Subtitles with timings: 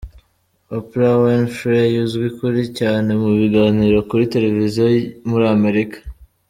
[0.75, 4.85] Oprah Winfrey, uzwi kuri cyane mu biganiro kuri Televiziyo
[5.29, 5.97] muri Amerika.